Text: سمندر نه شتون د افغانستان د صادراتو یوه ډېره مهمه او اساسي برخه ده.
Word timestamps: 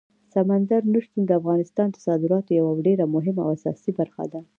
سمندر 0.33 0.81
نه 0.93 0.99
شتون 1.05 1.21
د 1.25 1.31
افغانستان 1.39 1.87
د 1.91 1.95
صادراتو 2.05 2.49
یوه 2.59 2.71
ډېره 2.87 3.05
مهمه 3.15 3.41
او 3.45 3.49
اساسي 3.57 3.91
برخه 3.99 4.23
ده. 4.31 4.41